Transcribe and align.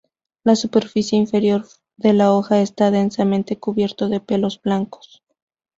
La 0.43 0.55
superficie 0.55 1.15
inferior 1.15 1.67
de 1.95 2.13
la 2.13 2.33
hoja 2.33 2.59
está 2.59 2.89
densamente 2.89 3.59
cubierto 3.59 4.09
de 4.09 4.19
pelos 4.19 4.59
blancos. 4.59 5.21